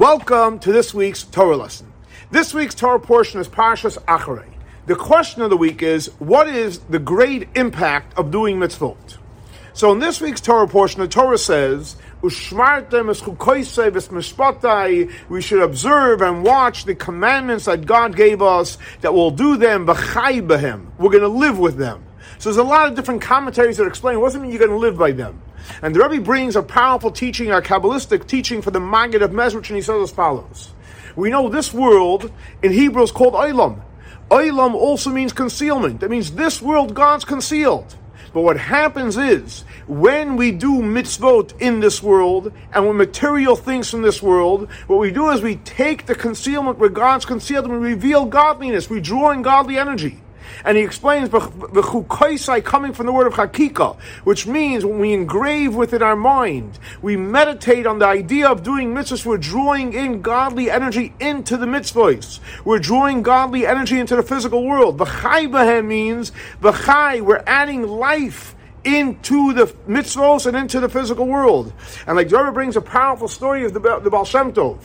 [0.00, 1.92] Welcome to this week's Torah lesson.
[2.30, 4.48] This week's Torah portion is Parshas Acharei.
[4.86, 9.18] The question of the week is, what is the great impact of doing mitzvot?
[9.74, 12.30] So in this week's Torah portion, the Torah says, we
[15.42, 21.10] should observe and watch the commandments that God gave us, that we'll do them, We're
[21.10, 22.06] going to live with them.
[22.38, 24.70] So there's a lot of different commentaries that explain what does it mean you're going
[24.70, 25.42] to live by them.
[25.82, 29.68] And the Rebbe brings a powerful teaching, a Kabbalistic teaching for the Maggid of Mezrich,
[29.68, 30.70] and he says as follows.
[31.16, 32.30] We know this world
[32.62, 33.80] in Hebrew is called Olam.
[34.30, 36.00] Olam also means concealment.
[36.00, 37.96] That means this world God's concealed.
[38.32, 43.90] But what happens is, when we do mitzvot in this world, and when material things
[43.90, 47.80] from this world, what we do is we take the concealment where God's concealed and
[47.80, 48.88] we reveal godliness.
[48.88, 50.20] We draw in godly energy.
[50.64, 55.74] And he explains the coming from the word of hakika, which means when we engrave
[55.74, 60.70] within our mind, we meditate on the idea of doing mitzvahs, we're drawing in godly
[60.70, 62.40] energy into the mitzvahs.
[62.64, 64.98] We're drawing godly energy into the physical world.
[64.98, 71.72] V'chai means, v'chai, we're adding life into the mitzvos and into the physical world.
[72.06, 74.78] And like Rebbe brings a powerful story of the, the Baal Shem Tov,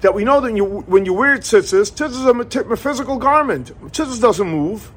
[0.00, 3.72] that we know that when you, when you wear tzitzis, tzitzis is a physical garment.
[3.90, 4.92] Tzitzis doesn't move.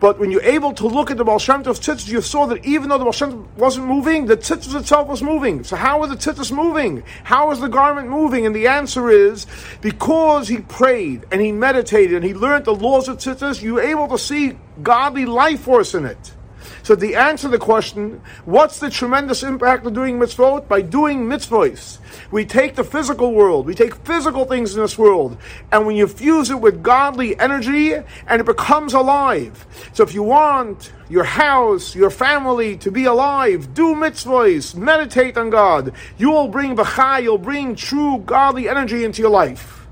[0.00, 2.88] But when you're able to look at the Baal Shem Tov's you saw that even
[2.88, 5.64] though the Baal wasn't moving, the tzitzis itself was moving.
[5.64, 7.02] So how are the tzitzis moving?
[7.24, 8.46] How is the garment moving?
[8.46, 9.46] And the answer is
[9.80, 13.82] because he prayed and he meditated and he learned the laws of tzitzis, you were
[13.82, 16.32] able to see godly life force in it.
[16.82, 20.68] So the answer to the question, what's the tremendous impact of doing mitzvot?
[20.68, 21.98] By doing mitzvahs,
[22.30, 25.36] we take the physical world, we take physical things in this world,
[25.70, 29.66] and when you fuse it with godly energy, and it becomes alive.
[29.92, 35.50] So if you want your house, your family to be alive, do mitzvahs, meditate on
[35.50, 35.92] God.
[36.18, 39.86] You will bring b'chai, you'll bring true godly energy into your life.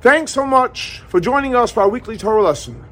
[0.00, 2.84] Thanks so much for joining us for our weekly Torah lesson.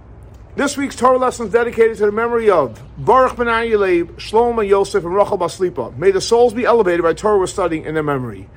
[0.56, 5.04] This week's Torah lesson is dedicated to the memory of Baruch Ben Ayaleib, Shlomo Yosef,
[5.04, 5.94] and Rachel Baslipa.
[5.98, 8.48] May the souls be elevated by Torah we're studying in their memory.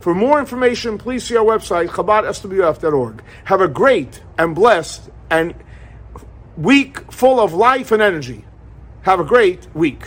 [0.00, 3.22] For more information, please see our website, chabadswf.org.
[3.44, 5.54] Have a great and blessed and
[6.56, 8.46] week full of life and energy.
[9.02, 10.06] Have a great week.